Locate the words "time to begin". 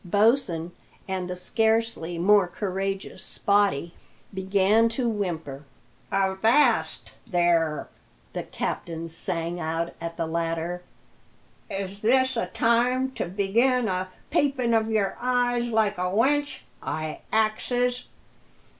12.47-13.87